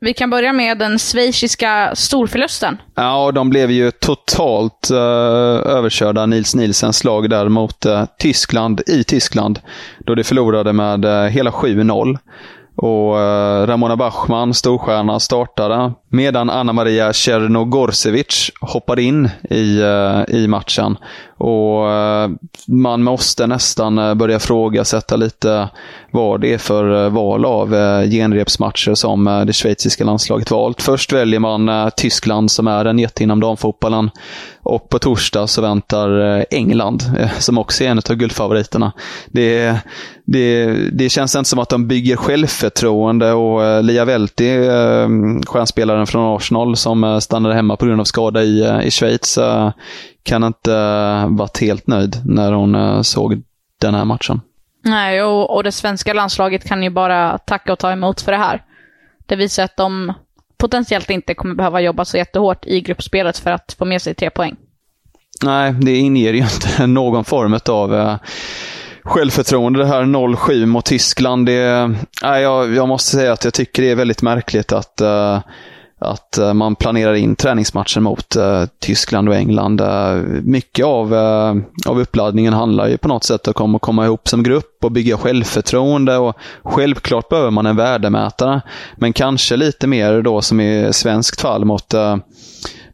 Vi 0.00 0.14
kan 0.14 0.30
börja 0.30 0.52
med 0.52 0.78
den 0.78 0.98
schweiziska 0.98 1.90
storförlusten. 1.94 2.76
Ja, 2.94 3.32
de 3.32 3.50
blev 3.50 3.70
ju 3.70 3.90
totalt 3.90 4.90
uh, 4.92 4.98
överkörda, 4.98 6.26
Nils 6.26 6.54
Nielsens 6.54 7.04
lag 7.04 7.30
där 7.30 7.48
mot 7.48 7.86
uh, 7.86 8.04
Tyskland 8.18 8.80
i 8.86 9.04
Tyskland. 9.04 9.60
Då 9.98 10.14
de 10.14 10.24
förlorade 10.24 10.72
med 10.72 11.04
uh, 11.04 11.24
hela 11.24 11.50
7-0. 11.50 12.18
Och 12.76 13.14
uh, 13.14 13.66
Ramona 13.66 13.96
Bachmann, 13.96 14.54
storstjärna, 14.54 15.20
startade 15.20 15.92
medan 16.12 16.50
Anna 16.50 16.72
Maria 16.72 17.12
Tjernogorsevic 17.12 18.50
hoppade 18.60 19.02
in 19.02 19.30
i, 19.50 19.80
eh, 19.80 20.34
i 20.36 20.48
matchen. 20.48 20.96
Och 21.36 21.90
eh, 21.90 22.30
Man 22.66 23.02
måste 23.02 23.46
nästan 23.46 23.98
eh, 23.98 24.14
börja 24.14 24.38
frågasätta 24.38 25.16
lite 25.16 25.68
vad 26.10 26.40
det 26.40 26.52
är 26.54 26.58
för 26.58 27.08
val 27.08 27.44
av 27.44 27.70
genrepsmatcher 28.10 28.94
som 28.94 29.44
det 29.46 29.52
schweiziska 29.52 30.04
landslaget 30.04 30.50
valt. 30.50 30.82
Först 30.82 31.12
väljer 31.12 31.40
man 31.40 31.90
Tyskland 31.96 32.50
som 32.50 32.66
är 32.66 32.84
en 32.84 32.98
jätte 32.98 33.22
inom 33.22 33.40
damfotbollen. 33.40 34.10
Och 34.62 34.88
på 34.88 34.98
torsdag 34.98 35.46
så 35.46 35.62
väntar 35.62 36.44
England, 36.50 37.02
som 37.38 37.58
också 37.58 37.84
är 37.84 37.88
en 37.88 37.98
av 37.98 38.14
guldfavoriterna. 38.14 38.92
Det, 39.26 39.76
det, 40.24 40.66
det 40.92 41.08
känns 41.08 41.36
inte 41.36 41.50
som 41.50 41.58
att 41.58 41.68
de 41.68 41.88
bygger 41.88 42.16
självförtroende 42.16 43.32
och 43.32 43.84
Lia 43.84 44.04
Velti, 44.04 44.54
stjärnspelaren 45.46 46.01
från 46.06 46.36
Arsenal 46.36 46.76
som 46.76 47.20
stannade 47.20 47.54
hemma 47.54 47.76
på 47.76 47.86
grund 47.86 48.00
av 48.00 48.04
skada 48.04 48.42
i, 48.42 48.80
i 48.84 48.90
Schweiz, 48.90 49.38
kan 50.22 50.44
inte 50.44 50.74
varit 51.28 51.60
helt 51.60 51.86
nöjd 51.86 52.16
när 52.26 52.52
hon 52.52 53.04
såg 53.04 53.42
den 53.80 53.94
här 53.94 54.04
matchen. 54.04 54.40
Nej, 54.84 55.22
och, 55.22 55.56
och 55.56 55.64
det 55.64 55.72
svenska 55.72 56.12
landslaget 56.12 56.64
kan 56.64 56.82
ju 56.82 56.90
bara 56.90 57.38
tacka 57.38 57.72
och 57.72 57.78
ta 57.78 57.92
emot 57.92 58.20
för 58.20 58.32
det 58.32 58.38
här. 58.38 58.62
Det 59.26 59.36
visar 59.36 59.64
att 59.64 59.76
de 59.76 60.12
potentiellt 60.58 61.10
inte 61.10 61.34
kommer 61.34 61.54
behöva 61.54 61.80
jobba 61.80 62.04
så 62.04 62.16
jättehårt 62.16 62.66
i 62.66 62.80
gruppspelet 62.80 63.38
för 63.38 63.50
att 63.50 63.76
få 63.78 63.84
med 63.84 64.02
sig 64.02 64.14
tre 64.14 64.30
poäng. 64.30 64.56
Nej, 65.42 65.72
det 65.72 65.96
inger 65.96 66.32
ju 66.32 66.38
inte 66.38 66.86
någon 66.86 67.24
form 67.24 67.58
av 67.68 67.94
eh, 67.94 68.16
självförtroende 69.02 69.78
det 69.78 69.86
här 69.86 70.02
0-7 70.02 70.66
mot 70.66 70.84
Tyskland. 70.84 71.46
Det, 71.46 71.94
nej, 72.22 72.42
jag, 72.42 72.74
jag, 72.74 72.88
måste 72.88 73.10
säga 73.10 73.32
att 73.32 73.44
jag 73.44 73.54
tycker 73.54 73.82
det 73.82 73.90
är 73.90 73.96
väldigt 73.96 74.22
märkligt 74.22 74.72
att, 74.72 75.00
uh, 75.02 75.40
att 76.02 76.38
eh, 76.38 76.54
man 76.54 76.74
planerar 76.74 77.14
in 77.14 77.36
träningsmatcher 77.36 78.00
mot 78.00 78.36
uh, 78.36 78.64
Tyskland 78.78 79.28
och 79.28 79.34
England. 79.34 79.80
Uh, 79.80 80.22
mycket 80.42 80.84
av, 80.84 81.14
uh, 81.14 81.62
av 81.86 82.00
uppladdningen 82.00 82.52
handlar 82.52 82.88
ju 82.88 82.96
på 82.96 83.08
något 83.08 83.24
sätt 83.24 83.48
om 83.48 83.74
att 83.74 83.82
komma 83.82 84.04
ihop 84.04 84.28
som 84.28 84.42
grupp 84.42 84.84
och 84.84 84.92
bygga 84.92 85.16
självförtroende. 85.16 86.16
Och 86.16 86.36
självklart 86.62 87.28
behöver 87.28 87.50
man 87.50 87.66
en 87.66 87.76
värdemätare, 87.76 88.60
men 88.96 89.12
kanske 89.12 89.56
lite 89.56 89.86
mer 89.86 90.22
då 90.22 90.40
som 90.40 90.60
i 90.60 90.92
svenskt 90.92 91.40
fall 91.40 91.64
mot 91.64 91.94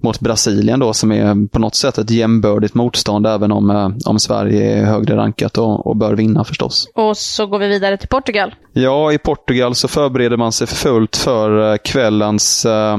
mot 0.00 0.20
Brasilien 0.20 0.80
då 0.80 0.92
som 0.92 1.12
är 1.12 1.48
på 1.48 1.58
något 1.58 1.74
sätt 1.74 1.98
ett 1.98 2.10
jämbördigt 2.10 2.74
motstånd 2.74 3.26
även 3.26 3.52
om, 3.52 3.96
om 4.06 4.18
Sverige 4.18 4.78
är 4.78 4.84
högre 4.84 5.16
rankat 5.16 5.58
och, 5.58 5.86
och 5.86 5.96
bör 5.96 6.14
vinna 6.14 6.44
förstås. 6.44 6.88
Och 6.94 7.16
så 7.16 7.46
går 7.46 7.58
vi 7.58 7.68
vidare 7.68 7.96
till 7.96 8.08
Portugal. 8.08 8.54
Ja, 8.72 9.12
i 9.12 9.18
Portugal 9.18 9.74
så 9.74 9.88
förbereder 9.88 10.36
man 10.36 10.52
sig 10.52 10.66
för 10.66 10.76
fullt 10.76 11.16
för 11.16 11.76
kvällens 11.76 12.66
eh, 12.66 12.98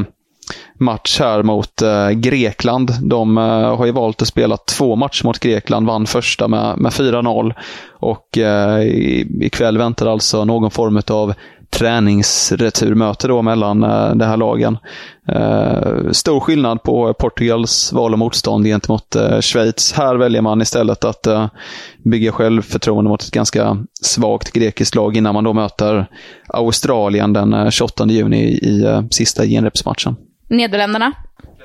match 0.79 1.19
här 1.19 1.43
mot 1.43 1.81
eh, 1.81 2.09
Grekland. 2.09 2.91
De 3.01 3.37
eh, 3.37 3.75
har 3.77 3.85
ju 3.85 3.91
valt 3.91 4.21
att 4.21 4.27
spela 4.27 4.57
två 4.57 4.95
matcher 4.95 5.25
mot 5.25 5.39
Grekland, 5.39 5.87
vann 5.87 6.05
första 6.05 6.47
med, 6.47 6.77
med 6.77 6.91
4-0. 6.91 7.53
Och 7.89 8.37
eh, 8.37 8.81
ikväll 9.41 9.77
väntar 9.77 10.07
alltså 10.07 10.45
någon 10.45 10.71
form 10.71 11.01
av 11.07 11.33
träningsreturmöte 11.69 13.27
då 13.27 13.41
mellan 13.41 13.83
eh, 13.83 14.15
de 14.15 14.25
här 14.25 14.37
lagen. 14.37 14.77
Eh, 15.27 16.11
stor 16.11 16.39
skillnad 16.39 16.83
på 16.83 17.13
Portugals 17.13 17.93
val 17.93 18.13
och 18.13 18.19
motstånd 18.19 18.65
gentemot 18.65 19.15
eh, 19.15 19.39
Schweiz. 19.39 19.93
Här 19.93 20.15
väljer 20.15 20.41
man 20.41 20.61
istället 20.61 21.03
att 21.03 21.27
eh, 21.27 21.47
bygga 22.03 22.31
självförtroende 22.31 23.09
mot 23.09 23.23
ett 23.23 23.31
ganska 23.31 23.77
svagt 24.01 24.51
grekiskt 24.51 24.95
lag 24.95 25.17
innan 25.17 25.33
man 25.33 25.43
då 25.43 25.53
möter 25.53 26.07
Australien 26.47 27.33
den 27.33 27.53
eh, 27.53 27.69
28 27.69 28.05
juni 28.05 28.43
i, 28.43 28.69
i 28.69 28.85
eh, 28.85 29.01
sista 29.11 29.45
genrepsmatchen. 29.45 30.15
Nederländerna. 30.47 31.11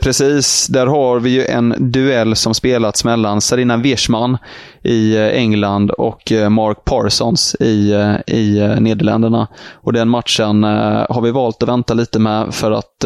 Precis, 0.01 0.67
där 0.67 0.87
har 0.87 1.21
vi 1.21 1.31
ju 1.31 1.47
en 1.47 1.75
duell 1.79 2.37
som 2.37 2.55
spelats 2.55 3.05
mellan 3.05 3.41
Sarina 3.41 3.77
Wiersman 3.77 4.39
i 4.83 5.17
eh, 5.17 5.23
England 5.23 5.91
och 5.91 6.33
eh, 6.33 6.49
Mark 6.49 6.85
Parsons 6.85 7.57
i, 7.61 7.93
eh, 7.93 8.35
i 8.35 8.77
Nederländerna. 8.81 9.49
Och 9.75 9.93
den 9.93 10.09
matchen 10.09 10.65
har 11.09 11.21
vi 11.21 11.31
valt 11.31 11.63
att 11.63 11.69
vänta 11.69 11.95
lite 11.95 12.19
med 12.19 12.55
för 12.55 12.71
att 12.73 13.05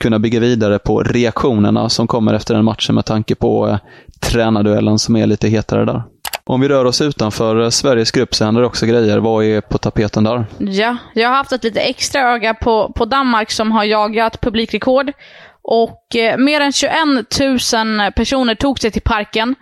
kunna 0.00 0.18
bygga 0.18 0.40
vidare 0.40 0.78
på 0.78 1.02
reaktionerna 1.02 1.88
som 1.88 2.06
kommer 2.06 2.34
efter 2.34 2.54
den 2.54 2.64
matchen 2.64 2.94
med 2.94 3.04
tanke 3.04 3.34
på 3.34 3.78
tränarduellen 4.20 4.98
som 4.98 5.16
är 5.16 5.26
lite 5.26 5.48
hetare 5.48 5.84
där. 5.84 6.02
Om 6.44 6.60
vi 6.60 6.68
rör 6.68 6.84
oss 6.84 7.00
utanför 7.00 7.70
Sveriges 7.70 8.10
grupp 8.10 8.34
så 8.34 8.44
händer 8.44 8.60
det 8.60 8.66
också 8.66 8.86
grejer. 8.86 9.18
Vad 9.18 9.44
är 9.44 9.60
på 9.60 9.78
tapeten 9.78 10.24
där? 10.24 10.46
Ja, 10.58 10.96
jag 11.14 11.28
har 11.28 11.36
haft 11.36 11.52
ett 11.52 11.64
lite 11.64 11.80
extra 11.80 12.20
öga 12.32 12.54
på, 12.54 12.92
på 12.96 13.04
Danmark 13.04 13.50
som 13.50 13.72
har 13.72 13.84
jagat 13.84 14.40
publikrekord. 14.40 15.12
Och 15.64 16.16
eh, 16.16 16.38
mer 16.38 16.60
än 16.60 16.72
21 16.72 16.94
000 17.40 18.12
personer 18.12 18.54
tog 18.54 18.78
sig 18.78 18.90
till 18.90 19.02
parken. 19.02 19.54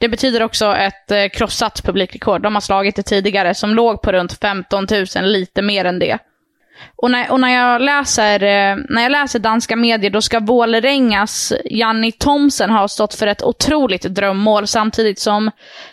Det 0.00 0.08
betyder 0.08 0.42
också 0.42 0.74
ett 0.74 1.10
eh, 1.10 1.28
krossat 1.28 1.82
publikrekord. 1.84 2.42
De 2.42 2.54
har 2.54 2.60
slagit 2.60 2.96
det 2.96 3.02
tidigare 3.02 3.54
som 3.54 3.74
låg 3.74 4.02
på 4.02 4.12
runt 4.12 4.40
15 4.40 4.86
000, 4.90 5.24
lite 5.24 5.62
mer 5.62 5.84
än 5.84 5.98
det. 5.98 6.18
Och 6.96 7.10
när, 7.10 7.32
och 7.32 7.40
när, 7.40 7.54
jag 7.54 7.82
läser, 7.82 8.42
eh, 8.42 8.76
när 8.88 9.02
jag 9.02 9.12
läser 9.12 9.38
danska 9.38 9.76
medier, 9.76 10.10
då 10.10 10.22
ska 10.22 10.40
Vålerengas 10.40 11.52
Janni 11.64 12.12
Thomsen 12.12 12.70
ha 12.70 12.88
stått 12.88 13.14
för 13.14 13.26
ett 13.26 13.42
otroligt 13.42 14.02
drömmål, 14.02 14.66
samtidigt 14.66 15.18
som 15.18 15.50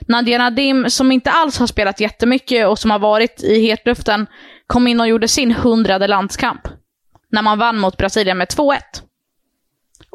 Nadia 0.07 0.38
Nadim, 0.38 0.89
som 0.89 1.12
inte 1.12 1.31
alls 1.31 1.59
har 1.59 1.67
spelat 1.67 2.00
jättemycket 2.00 2.67
och 2.67 2.79
som 2.79 2.91
har 2.91 3.00
varit 3.00 3.43
i 3.43 3.62
hetluften, 3.62 4.27
kom 4.67 4.88
in 4.88 5.00
och 5.00 5.07
gjorde 5.07 5.27
sin 5.27 5.51
hundrade 5.51 6.07
landskamp. 6.07 6.67
När 7.31 7.41
man 7.41 7.59
vann 7.59 7.79
mot 7.79 7.97
Brasilien 7.97 8.38
med 8.38 8.47
2-1. 8.47 8.79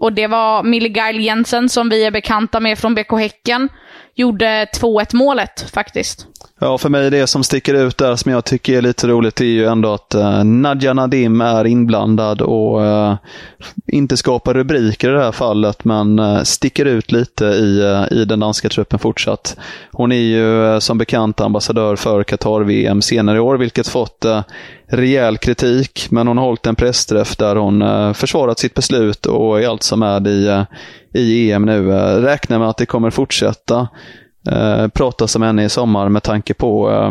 Och 0.01 0.13
det 0.13 0.27
var 0.27 0.63
Milligail 0.63 1.21
Jensen, 1.21 1.69
som 1.69 1.89
vi 1.89 2.05
är 2.05 2.11
bekanta 2.11 2.61
med 2.61 2.79
från 2.79 2.95
BK 2.95 3.13
Häcken, 3.13 3.69
gjorde 4.15 4.65
2-1 4.65 5.17
målet 5.17 5.71
faktiskt. 5.75 6.27
Ja, 6.63 6.79
för 6.79 6.89
mig 6.89 7.11
det 7.11 7.27
som 7.27 7.45
sticker 7.45 7.75
ut 7.75 7.99
där 7.99 8.17
som 8.17 8.33
jag 8.33 8.45
tycker 8.45 8.79
är 8.79 8.83
lite 8.83 9.09
roligt 9.09 9.41
är 9.41 9.45
ju 9.45 9.67
ändå 9.67 9.93
att 9.93 10.15
eh, 10.15 10.45
Nadja 10.45 10.93
Nadim 10.95 11.41
är 11.41 11.67
inblandad 11.67 12.43
och 12.43 12.85
eh, 12.85 13.17
inte 13.87 14.17
skapar 14.17 14.55
rubriker 14.55 15.09
i 15.11 15.13
det 15.13 15.23
här 15.23 15.33
fallet, 15.33 15.85
men 15.85 16.19
eh, 16.19 16.43
sticker 16.43 16.85
ut 16.85 17.13
lite 17.13 17.45
i, 17.45 17.81
eh, 17.81 18.19
i 18.19 18.25
den 18.25 18.41
danska 18.41 18.69
truppen 18.69 18.99
fortsatt. 18.99 19.57
Hon 19.93 20.13
är 20.13 20.17
ju 20.17 20.67
eh, 20.67 20.79
som 20.79 20.99
bekant 20.99 21.41
ambassadör 21.41 21.97
för 21.97 22.23
Qatar-VM 22.25 23.03
senare 23.03 23.37
i 23.37 23.41
år, 23.41 23.57
vilket 23.57 23.89
fått 23.89 24.25
eh, 24.25 24.43
rejäl 24.89 25.39
kritik, 25.39 26.07
men 26.11 26.27
hon 26.27 26.39
har 26.39 26.45
hållit 26.45 26.67
en 26.67 26.77
pressträff 26.77 27.37
där 27.37 27.57
hon 27.57 28.15
försvarat 28.15 28.59
sitt 28.59 28.75
beslut 28.75 29.27
och 29.27 29.63
är 29.63 29.69
alltså 29.69 29.97
med 29.97 30.27
i, 30.27 30.65
i 31.15 31.53
EM 31.53 31.63
nu. 31.63 31.91
Räknar 32.21 32.59
med 32.59 32.69
att 32.69 32.77
det 32.77 32.87
kommer 32.87 33.11
fortsätta 33.11 33.89
eh, 34.49 34.89
pratas 34.89 35.37
om 35.37 35.43
henne 35.43 35.65
i 35.65 35.69
sommar 35.69 36.09
med 36.09 36.23
tanke 36.23 36.55
på 36.55 36.91
eh, 36.91 37.11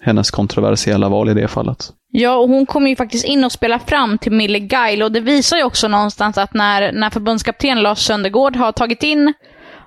hennes 0.00 0.30
kontroversiella 0.30 1.08
val 1.08 1.28
i 1.28 1.34
det 1.34 1.48
fallet. 1.48 1.90
Ja, 2.12 2.36
och 2.36 2.48
hon 2.48 2.66
kommer 2.66 2.90
ju 2.90 2.96
faktiskt 2.96 3.24
in 3.24 3.44
och 3.44 3.52
spelar 3.52 3.78
fram 3.78 4.18
till 4.18 4.32
Millie 4.32 4.68
Geil 4.70 5.02
och 5.02 5.12
det 5.12 5.20
visar 5.20 5.56
ju 5.56 5.64
också 5.64 5.88
någonstans 5.88 6.38
att 6.38 6.54
när, 6.54 6.92
när 6.92 7.10
förbundskapten 7.10 7.82
Lars 7.82 7.98
Söndergård 7.98 8.56
har 8.56 8.72
tagit 8.72 9.02
in 9.02 9.32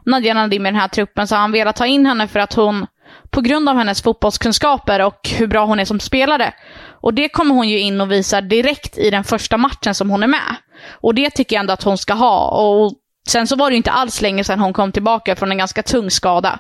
Nadja 0.05 0.33
Nadim 0.33 0.65
i 0.65 0.71
den 0.71 0.79
här 0.79 0.87
truppen 0.87 1.27
så 1.27 1.35
har 1.35 1.41
han 1.41 1.51
velat 1.51 1.75
ta 1.75 1.85
in 1.85 2.05
henne 2.05 2.27
för 2.27 2.39
att 2.39 2.53
hon, 2.53 2.85
på 3.29 3.41
grund 3.41 3.69
av 3.69 3.77
hennes 3.77 4.01
fotbollskunskaper 4.01 5.05
och 5.05 5.29
hur 5.37 5.47
bra 5.47 5.65
hon 5.65 5.79
är 5.79 5.85
som 5.85 5.99
spelare, 5.99 6.53
och 7.01 7.13
det 7.13 7.29
kommer 7.29 7.55
hon 7.55 7.69
ju 7.69 7.79
in 7.79 8.01
och 8.01 8.11
visar 8.11 8.41
direkt 8.41 8.97
i 8.97 9.09
den 9.09 9.23
första 9.23 9.57
matchen 9.57 9.95
som 9.95 10.09
hon 10.09 10.23
är 10.23 10.27
med. 10.27 10.55
Och 10.91 11.15
det 11.15 11.29
tycker 11.29 11.55
jag 11.55 11.59
ändå 11.59 11.73
att 11.73 11.83
hon 11.83 11.97
ska 11.97 12.13
ha. 12.13 12.47
Och 12.47 12.93
sen 13.27 13.47
så 13.47 13.55
var 13.55 13.69
det 13.69 13.73
ju 13.73 13.77
inte 13.77 13.91
alls 13.91 14.21
länge 14.21 14.43
sedan 14.43 14.59
hon 14.59 14.73
kom 14.73 14.91
tillbaka 14.91 15.35
från 15.35 15.51
en 15.51 15.57
ganska 15.57 15.83
tung 15.83 16.11
skada. 16.11 16.59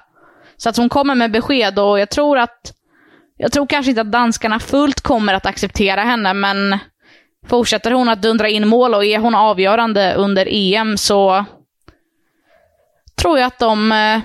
Så 0.59 0.69
att 0.69 0.77
hon 0.77 0.89
kommer 0.89 1.15
med 1.15 1.31
besked 1.31 1.79
och 1.79 1.99
jag 1.99 2.09
tror 2.09 2.37
att, 2.37 2.73
jag 3.37 3.51
tror 3.51 3.67
kanske 3.67 3.89
inte 3.89 4.01
att 4.01 4.11
danskarna 4.11 4.59
fullt 4.59 5.01
kommer 5.01 5.33
att 5.33 5.45
acceptera 5.45 6.01
henne, 6.01 6.33
men 6.33 6.77
fortsätter 7.47 7.91
hon 7.91 8.09
att 8.09 8.21
dundra 8.21 8.49
in 8.49 8.67
mål 8.67 8.93
och 8.93 9.05
är 9.05 9.19
hon 9.19 9.35
avgörande 9.35 10.13
under 10.13 10.47
EM 10.51 10.97
så 10.97 11.45
tror 13.21 13.39
jag 13.39 13.47
att 13.47 13.59
de 13.59 13.91
eh, 13.91 14.19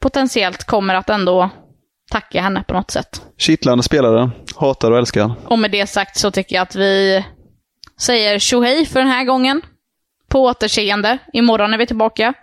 potentiellt 0.00 0.64
kommer 0.64 0.94
att 0.94 1.10
ändå 1.10 1.50
tacka 2.10 2.42
henne 2.42 2.64
på 2.68 2.74
något 2.74 2.90
sätt. 2.90 3.22
Kittlande 3.38 3.82
spelare. 3.82 4.30
Hatar 4.56 4.90
och 4.90 4.98
älskar. 4.98 5.32
Och 5.46 5.58
med 5.58 5.70
det 5.70 5.86
sagt 5.86 6.16
så 6.16 6.30
tycker 6.30 6.56
jag 6.56 6.62
att 6.62 6.76
vi 6.76 7.24
säger 8.00 8.38
tjohej 8.38 8.86
för 8.86 9.00
den 9.00 9.08
här 9.08 9.24
gången. 9.24 9.62
På 10.28 10.44
återseende. 10.44 11.18
Imorgon 11.32 11.74
är 11.74 11.78
vi 11.78 11.86
tillbaka. 11.86 12.34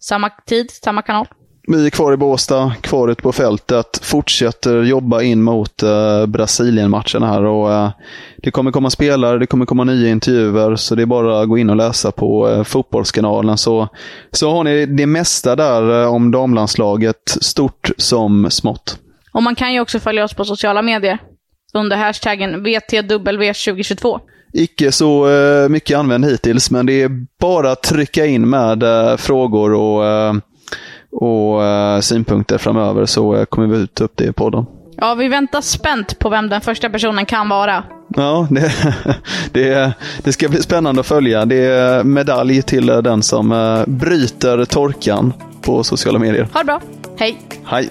Samma 0.00 0.30
tid, 0.30 0.70
samma 0.70 1.02
kanal. 1.02 1.26
Vi 1.66 1.86
är 1.86 1.90
kvar 1.90 2.12
i 2.12 2.16
Båstad, 2.16 2.72
kvar 2.80 3.08
ute 3.08 3.22
på 3.22 3.32
fältet, 3.32 4.00
fortsätter 4.02 4.82
jobba 4.82 5.22
in 5.22 5.42
mot 5.42 5.82
uh, 5.82 6.26
Brasilien-matchen 6.26 7.22
här. 7.22 7.44
Och, 7.44 7.68
uh, 7.68 7.90
det 8.36 8.50
kommer 8.50 8.70
komma 8.70 8.90
spelare, 8.90 9.38
det 9.38 9.46
kommer 9.46 9.66
komma 9.66 9.84
nya 9.84 10.10
intervjuer, 10.10 10.76
så 10.76 10.94
det 10.94 11.02
är 11.02 11.06
bara 11.06 11.40
att 11.40 11.48
gå 11.48 11.58
in 11.58 11.70
och 11.70 11.76
läsa 11.76 12.12
på 12.12 12.48
uh, 12.48 12.64
Fotbollskanalen. 12.64 13.58
Så, 13.58 13.88
så 14.30 14.50
har 14.50 14.64
ni 14.64 14.86
det 14.86 15.06
mesta 15.06 15.56
där 15.56 16.02
uh, 16.02 16.14
om 16.14 16.30
damlandslaget, 16.30 17.36
stort 17.40 17.90
som 17.96 18.50
smått. 18.50 18.98
Och 19.32 19.42
man 19.42 19.54
kan 19.54 19.72
ju 19.72 19.80
också 19.80 20.00
följa 20.00 20.24
oss 20.24 20.34
på 20.34 20.44
sociala 20.44 20.82
medier 20.82 21.18
under 21.74 21.96
hashtaggen 21.96 22.66
VTW2022. 22.66 24.20
Icke 24.52 24.92
så 24.92 25.28
mycket 25.70 25.98
använd 25.98 26.24
hittills, 26.24 26.70
men 26.70 26.86
det 26.86 27.02
är 27.02 27.10
bara 27.40 27.72
att 27.72 27.82
trycka 27.82 28.26
in 28.26 28.48
med 28.48 28.84
frågor 29.20 29.74
och 29.74 30.04
och 31.14 31.60
uh, 31.60 32.00
synpunkter 32.00 32.58
framöver 32.58 33.06
så 33.06 33.46
kommer 33.46 33.66
vi 33.66 33.86
ta 33.86 34.04
upp 34.04 34.12
det 34.14 34.24
i 34.24 34.32
podden. 34.32 34.66
Ja, 34.96 35.14
vi 35.14 35.28
väntar 35.28 35.60
spänt 35.60 36.18
på 36.18 36.28
vem 36.28 36.48
den 36.48 36.60
första 36.60 36.90
personen 36.90 37.26
kan 37.26 37.48
vara. 37.48 37.84
Ja, 38.08 38.48
det, 38.50 38.72
det, 39.52 39.92
det 40.24 40.32
ska 40.32 40.48
bli 40.48 40.62
spännande 40.62 41.00
att 41.00 41.06
följa. 41.06 41.44
Det 41.44 41.56
är 41.56 42.04
medalj 42.04 42.62
till 42.62 42.86
den 42.86 43.22
som 43.22 43.52
uh, 43.52 43.86
bryter 43.86 44.64
torkan 44.64 45.32
på 45.62 45.84
sociala 45.84 46.18
medier. 46.18 46.48
Ha 46.52 46.60
det 46.60 46.66
bra. 46.66 46.80
Hej. 47.16 47.38
Hej. 47.64 47.90